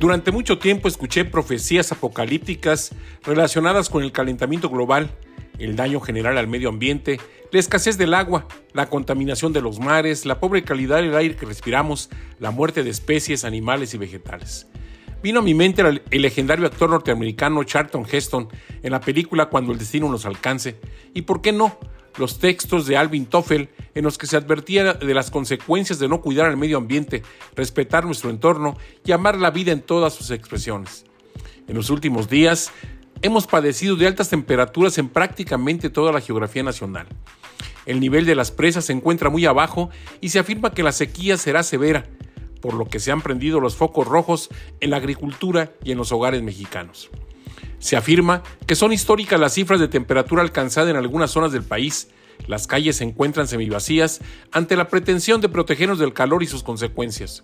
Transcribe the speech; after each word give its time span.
Durante 0.00 0.32
mucho 0.32 0.58
tiempo 0.58 0.88
escuché 0.88 1.26
profecías 1.26 1.92
apocalípticas 1.92 2.92
relacionadas 3.22 3.90
con 3.90 4.02
el 4.02 4.12
calentamiento 4.12 4.70
global, 4.70 5.10
el 5.58 5.76
daño 5.76 6.00
general 6.00 6.38
al 6.38 6.48
medio 6.48 6.70
ambiente, 6.70 7.20
la 7.52 7.60
escasez 7.60 7.98
del 7.98 8.14
agua, 8.14 8.46
la 8.72 8.88
contaminación 8.88 9.52
de 9.52 9.60
los 9.60 9.78
mares, 9.78 10.24
la 10.24 10.40
pobre 10.40 10.64
calidad 10.64 11.02
del 11.02 11.14
aire 11.14 11.36
que 11.36 11.44
respiramos, 11.44 12.08
la 12.38 12.50
muerte 12.50 12.82
de 12.82 12.88
especies, 12.88 13.44
animales 13.44 13.92
y 13.92 13.98
vegetales. 13.98 14.66
Vino 15.22 15.40
a 15.40 15.42
mi 15.42 15.52
mente 15.52 15.82
el 15.82 16.22
legendario 16.22 16.64
actor 16.64 16.88
norteamericano 16.88 17.62
Charlton 17.64 18.06
Heston 18.10 18.48
en 18.82 18.92
la 18.92 19.02
película 19.02 19.50
Cuando 19.50 19.70
el 19.70 19.78
destino 19.78 20.08
nos 20.08 20.24
alcance, 20.24 20.80
y 21.12 21.22
por 21.22 21.42
qué 21.42 21.52
no, 21.52 21.76
los 22.16 22.38
textos 22.38 22.86
de 22.86 22.96
Alvin 22.96 23.26
Toffel 23.26 23.68
en 23.94 24.04
los 24.04 24.18
que 24.18 24.26
se 24.26 24.36
advertía 24.36 24.94
de 24.94 25.14
las 25.14 25.30
consecuencias 25.30 25.98
de 25.98 26.08
no 26.08 26.20
cuidar 26.20 26.50
el 26.50 26.56
medio 26.56 26.78
ambiente, 26.78 27.22
respetar 27.56 28.04
nuestro 28.04 28.30
entorno 28.30 28.76
y 29.04 29.12
amar 29.12 29.38
la 29.38 29.50
vida 29.50 29.72
en 29.72 29.82
todas 29.82 30.14
sus 30.14 30.30
expresiones. 30.30 31.04
En 31.68 31.76
los 31.76 31.90
últimos 31.90 32.28
días 32.28 32.72
hemos 33.22 33.46
padecido 33.46 33.96
de 33.96 34.06
altas 34.06 34.30
temperaturas 34.30 34.98
en 34.98 35.08
prácticamente 35.08 35.90
toda 35.90 36.12
la 36.12 36.20
geografía 36.20 36.62
nacional. 36.62 37.06
El 37.86 38.00
nivel 38.00 38.26
de 38.26 38.34
las 38.34 38.50
presas 38.50 38.84
se 38.84 38.92
encuentra 38.92 39.30
muy 39.30 39.46
abajo 39.46 39.90
y 40.20 40.30
se 40.30 40.38
afirma 40.38 40.72
que 40.72 40.82
la 40.82 40.92
sequía 40.92 41.36
será 41.36 41.62
severa, 41.62 42.06
por 42.60 42.74
lo 42.74 42.86
que 42.86 43.00
se 43.00 43.10
han 43.10 43.22
prendido 43.22 43.60
los 43.60 43.76
focos 43.76 44.06
rojos 44.06 44.50
en 44.80 44.90
la 44.90 44.98
agricultura 44.98 45.72
y 45.82 45.92
en 45.92 45.98
los 45.98 46.12
hogares 46.12 46.42
mexicanos. 46.42 47.10
Se 47.80 47.96
afirma 47.96 48.42
que 48.66 48.76
son 48.76 48.92
históricas 48.92 49.40
las 49.40 49.54
cifras 49.54 49.80
de 49.80 49.88
temperatura 49.88 50.42
alcanzada 50.42 50.90
en 50.90 50.96
algunas 50.96 51.30
zonas 51.30 51.50
del 51.50 51.64
país. 51.64 52.10
Las 52.46 52.66
calles 52.66 52.96
se 52.96 53.04
encuentran 53.04 53.48
semivacías 53.48 54.20
ante 54.52 54.76
la 54.76 54.88
pretensión 54.88 55.40
de 55.40 55.48
protegernos 55.48 55.98
del 55.98 56.12
calor 56.12 56.42
y 56.42 56.46
sus 56.46 56.62
consecuencias. 56.62 57.42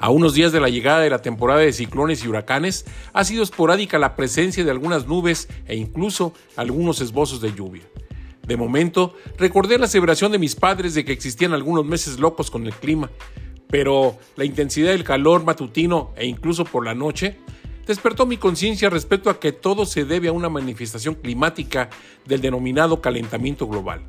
A 0.00 0.10
unos 0.10 0.34
días 0.34 0.50
de 0.50 0.60
la 0.60 0.68
llegada 0.68 1.00
de 1.00 1.10
la 1.10 1.22
temporada 1.22 1.60
de 1.60 1.72
ciclones 1.72 2.24
y 2.24 2.28
huracanes, 2.28 2.84
ha 3.12 3.22
sido 3.22 3.42
esporádica 3.42 3.98
la 3.98 4.16
presencia 4.16 4.64
de 4.64 4.70
algunas 4.70 5.06
nubes 5.06 5.48
e 5.66 5.76
incluso 5.76 6.32
algunos 6.56 7.00
esbozos 7.00 7.40
de 7.40 7.54
lluvia. 7.54 7.82
De 8.46 8.56
momento, 8.56 9.14
recordé 9.36 9.78
la 9.78 9.84
aseveración 9.84 10.32
de 10.32 10.38
mis 10.38 10.56
padres 10.56 10.94
de 10.94 11.04
que 11.04 11.12
existían 11.12 11.52
algunos 11.52 11.84
meses 11.84 12.18
locos 12.18 12.50
con 12.50 12.66
el 12.66 12.72
clima, 12.72 13.10
pero 13.68 14.18
la 14.34 14.44
intensidad 14.44 14.90
del 14.90 15.04
calor 15.04 15.44
matutino 15.44 16.12
e 16.16 16.26
incluso 16.26 16.64
por 16.64 16.84
la 16.84 16.94
noche 16.94 17.36
despertó 17.86 18.26
mi 18.26 18.36
conciencia 18.36 18.90
respecto 18.90 19.30
a 19.30 19.40
que 19.40 19.52
todo 19.52 19.86
se 19.86 20.04
debe 20.04 20.28
a 20.28 20.32
una 20.32 20.48
manifestación 20.48 21.14
climática 21.14 21.90
del 22.24 22.40
denominado 22.40 23.00
calentamiento 23.00 23.66
global. 23.66 24.02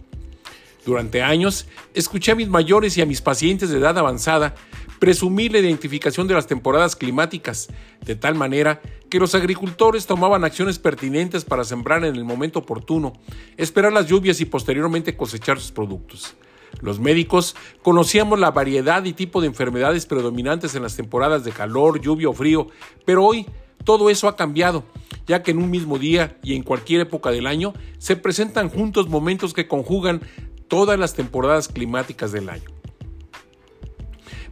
Durante 0.86 1.22
años, 1.22 1.67
escuché 1.94 2.31
a 2.31 2.36
mis 2.36 2.47
mayores 2.47 2.97
y 2.97 3.02
a 3.02 3.05
mis 3.05 3.22
pacientes 3.22 3.69
de 3.69 3.78
edad 3.78 3.97
avanzada 3.97 4.55
presumir 5.00 5.52
la 5.52 5.59
identificación 5.59 6.28
de 6.28 6.33
las 6.33 6.47
temporadas 6.47 6.95
climáticas, 6.95 7.69
de 8.05 8.16
tal 8.16 8.36
manera 8.36 8.81
que 9.09 9.19
los 9.19 9.36
agricultores 9.36 10.06
tomaban 10.06 10.44
acciones 10.44 10.80
pertinentes 10.80 11.45
para 11.45 11.63
sembrar 11.63 12.03
en 12.06 12.16
el 12.16 12.23
momento 12.23 12.59
oportuno, 12.59 13.13
esperar 13.58 13.94
las 13.94 14.08
lluvias 14.08 14.41
y 14.41 14.45
posteriormente 14.45 15.16
cosechar 15.16 15.59
sus 15.59 15.72
productos. 15.72 16.35
Los 16.80 17.00
médicos 17.00 17.55
conocíamos 17.81 18.39
la 18.39 18.52
variedad 18.52 19.03
y 19.03 19.14
tipo 19.14 19.41
de 19.41 19.47
enfermedades 19.47 20.05
predominantes 20.05 20.75
en 20.75 20.83
las 20.83 20.95
temporadas 20.95 21.44
de 21.44 21.52
calor, 21.52 22.02
lluvia 22.02 22.30
o 22.30 22.33
frío, 22.33 22.67
pero 23.05 23.25
hoy 23.25 23.47
todo 23.83 24.09
eso 24.09 24.28
ha 24.28 24.36
cambiado, 24.36 24.83
ya 25.28 25.44
que 25.44 25.52
en 25.52 25.58
un 25.58 25.69
mismo 25.69 25.97
día 25.97 26.38
y 26.44 26.55
en 26.55 26.63
cualquier 26.63 27.02
época 27.02 27.31
del 27.31 27.47
año 27.47 27.73
se 27.97 28.16
presentan 28.16 28.69
juntos 28.69 29.09
momentos 29.09 29.53
que 29.53 29.67
conjugan 29.67 30.22
todas 30.67 30.97
las 30.97 31.13
temporadas 31.13 31.67
climáticas 31.67 32.31
del 32.31 32.50
año. 32.50 32.80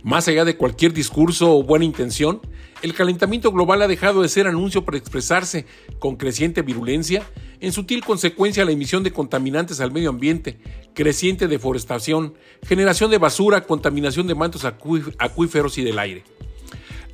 Más 0.04 0.28
allá 0.30 0.46
de 0.46 0.56
cualquier 0.56 0.94
discurso 0.94 1.58
o 1.58 1.64
buena 1.64 1.84
intención, 1.84 2.40
el 2.82 2.94
calentamiento 2.94 3.52
global 3.52 3.82
ha 3.82 3.88
dejado 3.88 4.22
de 4.22 4.30
ser 4.30 4.48
anuncio 4.48 4.86
para 4.86 4.98
expresarse 4.98 5.66
con 6.00 6.16
creciente 6.16 6.62
virulencia, 6.62 7.24
en 7.60 7.74
sutil 7.74 8.06
consecuencia 8.06 8.64
la 8.64 8.72
emisión 8.72 9.04
de 9.04 9.12
contaminantes 9.12 9.82
al 9.82 9.92
medio 9.92 10.10
ambiente, 10.10 10.58
creciente 10.94 11.50
deforestación, 11.50 12.36
generación 12.66 13.12
de 13.12 13.18
basura, 13.18 13.66
contaminación 13.66 14.28
de 14.28 14.36
mantos 14.36 14.64
acuíferos 14.64 15.78
y 15.78 15.84
del 15.84 16.00
aire. 16.00 16.24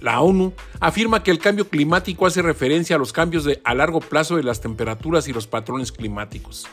La 0.06 0.22
ONU 0.22 0.54
afirma 0.80 1.24
que 1.24 1.32
el 1.32 1.40
cambio 1.40 1.68
climático 1.68 2.28
hace 2.28 2.44
referencia 2.44 2.96
a 2.96 3.00
los 3.00 3.12
cambios 3.12 3.50
a 3.64 3.74
largo 3.74 4.00
plazo 4.00 4.38
de 4.38 4.44
las 4.44 4.62
temperaturas 4.62 5.28
y 5.28 5.34
los 5.34 5.48
patrones 5.48 5.92
climáticos. 5.92 6.68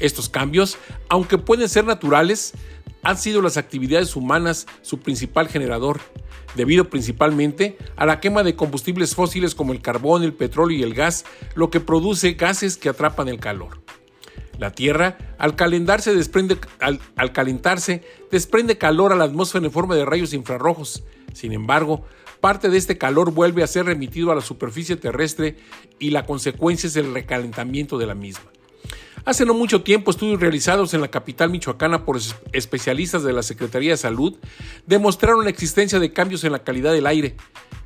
Estos 0.00 0.28
cambios, 0.28 0.78
aunque 1.08 1.38
pueden 1.38 1.68
ser 1.68 1.84
naturales, 1.84 2.54
han 3.04 3.18
sido 3.18 3.40
las 3.40 3.56
actividades 3.56 4.16
humanas 4.16 4.66
su 4.80 4.98
principal 4.98 5.46
generador, 5.46 6.00
debido 6.56 6.90
principalmente 6.90 7.78
a 7.94 8.04
la 8.04 8.18
quema 8.18 8.42
de 8.42 8.56
combustibles 8.56 9.14
fósiles 9.14 9.54
como 9.54 9.72
el 9.72 9.80
carbón, 9.80 10.24
el 10.24 10.34
petróleo 10.34 10.76
y 10.76 10.82
el 10.82 10.94
gas, 10.94 11.24
lo 11.54 11.70
que 11.70 11.78
produce 11.78 12.32
gases 12.32 12.76
que 12.76 12.88
atrapan 12.88 13.28
el 13.28 13.38
calor. 13.38 13.80
La 14.58 14.72
Tierra, 14.72 15.18
al 15.38 15.54
calentarse, 15.54 16.16
desprende, 16.16 16.58
al 16.80 17.32
calentarse, 17.32 18.02
desprende 18.32 18.76
calor 18.76 19.12
a 19.12 19.16
la 19.16 19.22
atmósfera 19.22 19.64
en 19.64 19.70
forma 19.70 19.94
de 19.94 20.04
rayos 20.04 20.32
infrarrojos. 20.32 21.04
Sin 21.32 21.52
embargo, 21.52 22.04
parte 22.40 22.68
de 22.68 22.78
este 22.78 22.98
calor 22.98 23.32
vuelve 23.32 23.62
a 23.62 23.66
ser 23.66 23.86
remitido 23.86 24.32
a 24.32 24.34
la 24.34 24.40
superficie 24.40 24.96
terrestre 24.96 25.56
y 25.98 26.10
la 26.10 26.26
consecuencia 26.26 26.86
es 26.86 26.96
el 26.96 27.14
recalentamiento 27.14 27.98
de 27.98 28.06
la 28.06 28.14
misma. 28.14 28.50
Hace 29.24 29.46
no 29.46 29.54
mucho 29.54 29.82
tiempo, 29.82 30.10
estudios 30.10 30.40
realizados 30.40 30.94
en 30.94 31.00
la 31.00 31.08
capital 31.08 31.48
michoacana 31.48 32.04
por 32.04 32.18
especialistas 32.52 33.22
de 33.22 33.32
la 33.32 33.44
Secretaría 33.44 33.92
de 33.92 33.96
Salud 33.96 34.36
demostraron 34.86 35.44
la 35.44 35.50
existencia 35.50 36.00
de 36.00 36.12
cambios 36.12 36.42
en 36.42 36.50
la 36.50 36.64
calidad 36.64 36.92
del 36.92 37.06
aire, 37.06 37.36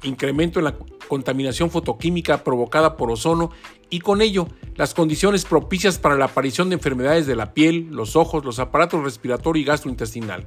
incremento 0.03 0.61
en 0.61 0.65
la 0.65 0.77
contaminación 1.09 1.71
fotoquímica 1.71 2.43
provocada 2.43 2.97
por 2.97 3.11
ozono 3.11 3.51
y 3.91 4.01
con 4.01 4.23
ello 4.23 4.49
las 4.77 4.95
condiciones 4.95 5.45
propicias 5.45 5.99
para 5.99 6.17
la 6.17 6.25
aparición 6.25 6.71
de 6.71 6.77
enfermedades 6.77 7.27
de 7.27 7.37
la 7.37 7.53
piel, 7.53 7.89
los 7.91 8.17
ojos, 8.17 8.43
los 8.43 8.59
aparatos 8.59 9.05
respiratorio 9.05 9.61
y 9.61 9.67
gastrointestinal. 9.67 10.47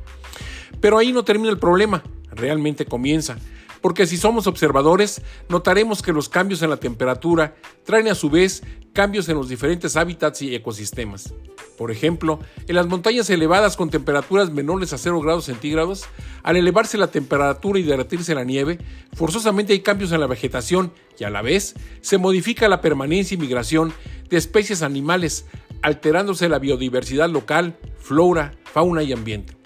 Pero 0.82 0.98
ahí 0.98 1.12
no 1.12 1.24
termina 1.24 1.52
el 1.52 1.60
problema, 1.60 2.04
realmente 2.40 2.86
comienza 2.86 3.38
porque 3.82 4.06
si 4.06 4.18
somos 4.18 4.48
observadores, 4.48 5.22
notaremos 5.48 6.02
que 6.02 6.14
los 6.14 6.30
cambios 6.30 6.62
en 6.62 6.70
la 6.70 6.78
temperatura 6.78 7.56
traen 7.86 8.08
a 8.10 8.16
su 8.16 8.30
vez 8.30 8.64
cambios 8.94 9.30
en 9.30 9.36
los 9.36 9.48
diferentes 9.48 9.96
hábitats 9.96 10.42
y 10.42 10.54
ecosistemas. 10.54 11.34
Por 11.78 11.92
ejemplo, 11.92 12.40
en 12.68 12.76
las 12.76 12.88
montañas 12.88 13.30
elevadas 13.30 13.78
con 13.78 13.90
temperaturas 13.90 14.52
menores 14.52 14.92
a 14.92 14.98
0 14.98 15.22
grados 15.22 15.46
centígrados, 15.46 16.06
al 16.44 16.58
elevarse 16.58 16.98
la 16.98 17.08
temperatura 17.08 17.80
y 17.80 17.84
derretirse 17.84 18.36
la 18.36 18.44
nieve, 18.44 18.80
forzosamente 19.14 19.74
hay 19.74 19.80
cambios 19.80 20.12
en 20.12 20.20
la 20.20 20.28
vegetación 20.28 20.92
y 21.18 21.24
a 21.24 21.30
la 21.30 21.42
vez 21.42 21.76
se 22.02 22.18
modifica 22.18 22.68
la 22.68 22.82
permanencia 22.82 23.36
y 23.36 23.38
migración 23.38 23.94
de 24.30 24.38
especies 24.38 24.82
animales, 24.82 25.46
alterándose 25.82 26.50
la 26.50 26.60
biodiversidad 26.60 27.30
local, 27.30 27.78
flora, 27.98 28.54
fauna 28.66 29.04
y 29.04 29.14
ambiente. 29.14 29.59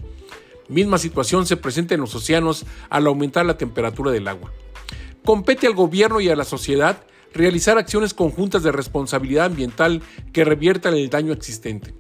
Misma 0.69 0.97
situación 0.97 1.46
se 1.46 1.57
presenta 1.57 1.94
en 1.94 2.01
los 2.01 2.16
océanos 2.16 2.66
al 2.90 3.07
aumentar 3.07 3.46
la 3.46 3.57
temperatura 3.57 4.12
del 4.12 4.28
agua. 4.28 4.51
Compete 5.25 5.68
al 5.68 5.74
gobierno 5.74 6.19
y 6.22 6.29
a 6.29 6.35
la 6.35 6.46
sociedad 6.46 7.03
realizar 7.34 7.78
acciones 7.78 8.13
conjuntas 8.13 8.63
de 8.63 8.72
responsabilidad 8.72 9.46
ambiental 9.46 10.01
que 10.31 10.46
reviertan 10.46 10.94
el 10.94 11.09
daño 11.09 11.34
existente. 11.34 11.94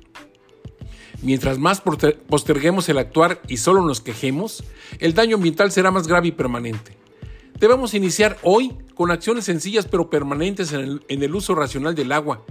Mientras 1.21 1.57
más 1.57 1.81
posterguemos 1.81 2.89
el 2.89 2.97
actuar 2.97 3.41
y 3.47 3.57
solo 3.57 3.81
nos 3.81 4.01
quejemos, 4.01 4.63
el 4.99 5.13
daño 5.13 5.37
ambiental 5.37 5.71
será 5.71 5.89
más 5.89 6.07
grave 6.07 6.27
y 6.27 6.31
permanente. 6.31 6.97
Debemos 7.59 7.93
iniciar 7.93 8.37
hoy 8.43 8.73
con 8.93 9.09
acciones 9.09 9.45
sencillas 9.45 9.87
pero 9.87 10.09
permanentes 10.09 10.73
en 10.73 10.99
el, 11.07 11.35
uso 11.35 11.55
racional 11.55 11.95
del 11.95 12.11
agua, 12.11 12.43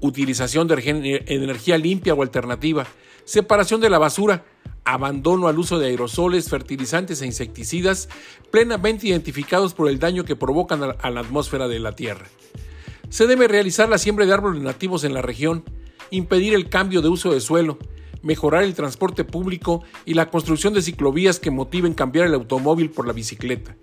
utilización 0.00 0.68
de 0.68 1.24
energía 1.26 1.76
limpia 1.76 2.14
o 2.14 2.22
alternativa, 2.22 2.86
separación 3.24 3.80
de 3.80 3.90
la 3.90 3.98
basura, 3.98 4.44
abandono 4.84 5.48
al 5.48 5.58
uso 5.58 5.78
de 5.78 5.86
aerosoles, 5.86 6.48
fertilizantes 6.48 7.22
e 7.22 7.26
insecticidas 7.26 8.08
plenamente 8.50 9.08
identificados 9.08 9.74
por 9.74 9.88
el 9.88 9.98
daño 9.98 10.24
que 10.24 10.36
provocan 10.36 10.82
a 10.82 11.10
la 11.10 11.20
atmósfera 11.20 11.68
de 11.68 11.80
la 11.80 11.96
Tierra. 11.96 12.26
Se 13.08 13.26
debe 13.26 13.48
realizar 13.48 13.88
la 13.88 13.98
siembra 13.98 14.26
de 14.26 14.32
árboles 14.32 14.62
nativos 14.62 15.04
en 15.04 15.14
la 15.14 15.22
región, 15.22 15.64
impedir 16.10 16.54
el 16.54 16.68
cambio 16.68 17.02
de 17.02 17.08
uso 17.08 17.32
de 17.32 17.40
suelo, 17.40 17.78
mejorar 18.22 18.64
el 18.64 18.74
transporte 18.74 19.24
público 19.24 19.84
y 20.04 20.14
la 20.14 20.30
construcción 20.30 20.74
de 20.74 20.82
ciclovías 20.82 21.38
que 21.38 21.50
motiven 21.50 21.94
cambiar 21.94 22.26
el 22.26 22.34
automóvil 22.34 22.90
por 22.90 23.06
la 23.06 23.12
bicicleta. 23.12 23.76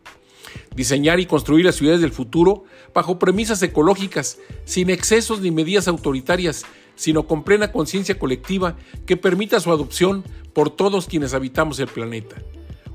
Diseñar 0.75 1.19
y 1.19 1.25
construir 1.25 1.65
las 1.65 1.75
ciudades 1.75 2.01
del 2.01 2.11
futuro 2.11 2.65
bajo 2.93 3.19
premisas 3.19 3.61
ecológicas, 3.61 4.37
sin 4.65 4.89
excesos 4.89 5.39
ni 5.39 5.51
medidas 5.51 5.87
autoritarias, 5.87 6.65
sino 6.95 7.27
con 7.27 7.43
plena 7.43 7.71
conciencia 7.71 8.17
colectiva 8.17 8.75
que 9.05 9.17
permita 9.17 9.59
su 9.59 9.71
adopción 9.71 10.23
por 10.53 10.69
todos 10.69 11.07
quienes 11.07 11.33
habitamos 11.33 11.79
el 11.79 11.87
planeta. 11.87 12.37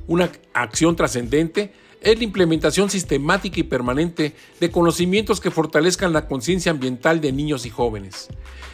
Una 0.07 0.31
acción 0.55 0.95
trascendente 0.97 1.73
es 2.01 2.19
la 2.19 2.25
implementación 2.25 2.89
sistemática 2.91 3.59
y 3.59 3.65
permanente 3.65 4.35
de 4.61 4.71
conocimientos 4.71 5.41
que 5.41 5.51
fortalezcan 5.51 6.13
la 6.13 6.29
conciencia 6.29 6.71
ambiental 6.71 7.21
de 7.21 7.33
niños 7.33 7.67
y 7.67 7.71
jóvenes. 7.71 8.29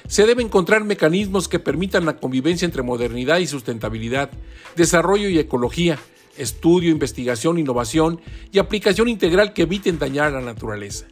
Se 0.06 0.26
deben 0.26 0.46
encontrar 0.46 0.84
mecanismos 0.84 1.48
que 1.48 1.58
permitan 1.58 2.04
la 2.04 2.16
convivencia 2.16 2.66
entre 2.66 2.82
modernidad 2.82 3.38
y 3.38 3.46
sustentabilidad, 3.46 4.30
desarrollo 4.76 5.28
y 5.28 5.38
ecología, 5.38 5.98
estudio, 6.36 6.90
investigación, 6.90 7.58
innovación 7.58 8.20
y 8.50 8.58
aplicación 8.58 9.08
integral 9.08 9.52
que 9.52 9.62
eviten 9.62 9.98
dañar 9.98 10.28
a 10.28 10.40
la 10.40 10.40
naturaleza. 10.40 11.06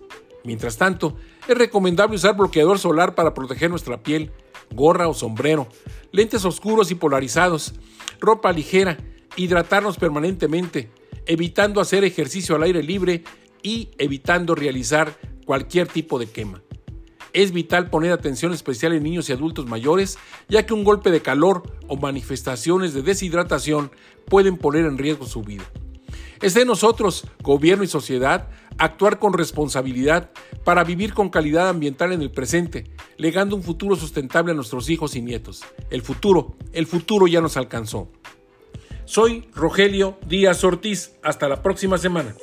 Mientras 0.45 0.77
tanto, 0.77 1.17
es 1.49 1.57
recomendable 1.57 2.17
usar 2.17 2.37
bloqueador 2.37 2.79
solar 2.79 3.15
para 3.15 3.35
proteger 3.35 3.71
nuestra 3.71 4.03
piel, 4.03 4.33
gorra 4.75 5.09
o 5.09 5.15
sombrero, 5.15 5.69
lentes 6.13 6.45
oscuros 6.45 6.91
y 6.91 6.95
polarizados, 6.95 7.75
ropa 8.21 8.53
ligera, 8.53 8.99
hidratarnos 9.37 9.97
permanentemente, 9.97 10.91
evitando 11.27 11.81
hacer 11.81 12.05
ejercicio 12.05 12.57
al 12.57 12.63
aire 12.63 12.83
libre 12.83 13.25
y 13.63 13.91
evitando 13.99 14.55
realizar 14.55 15.17
cualquier 15.45 15.87
tipo 15.87 16.19
de 16.19 16.27
quema. 16.27 16.63
Es 17.33 17.53
vital 17.53 17.91
poner 17.91 18.13
atención 18.13 18.53
especial 18.53 18.93
en 18.93 19.05
niños 19.05 19.29
y 19.29 19.33
adultos 19.33 19.67
mayores, 19.67 20.19
ya 20.49 20.67
que 20.67 20.75
un 20.75 20.83
golpe 20.83 21.11
de 21.11 21.23
calor 21.23 21.63
o 21.87 21.97
manifestaciones 21.97 22.93
de 22.93 23.03
deshidratación 23.03 23.93
pueden 24.27 24.57
poner 24.57 24.85
en 24.85 24.99
riesgo 24.99 25.27
su 25.27 25.43
vida. 25.43 25.65
Es 26.43 26.55
de 26.55 26.65
nosotros, 26.65 27.27
gobierno 27.43 27.85
y 27.85 27.87
sociedad, 27.87 28.49
actuar 28.81 29.19
con 29.19 29.35
responsabilidad 29.35 30.31
para 30.65 30.85
vivir 30.85 31.15
con 31.15 31.29
calidad 31.29 31.69
ambiental 31.69 32.13
en 32.13 32.23
el 32.23 32.31
presente, 32.31 32.91
legando 33.19 33.55
un 33.55 33.63
futuro 33.63 33.95
sustentable 33.95 34.53
a 34.53 34.55
nuestros 34.55 34.89
hijos 34.91 35.15
y 35.15 35.23
nietos. 35.23 35.63
El 35.91 36.03
futuro, 36.03 36.57
el 36.73 36.87
futuro 36.87 37.27
ya 37.27 37.41
nos 37.41 37.57
alcanzó. 37.57 38.11
Soy 39.05 39.49
Rogelio 39.55 40.19
Díaz 40.27 40.65
Ortiz. 40.65 41.17
Hasta 41.23 41.49
la 41.49 41.63
próxima 41.63 41.99
semana. 41.99 42.35